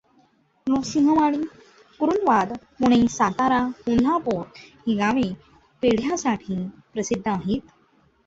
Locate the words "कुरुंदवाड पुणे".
1.99-2.97